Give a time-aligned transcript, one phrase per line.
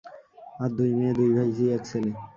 [0.59, 2.11] আর দুই মেয়ে, দুই ভাইঝি, এক ছেলে।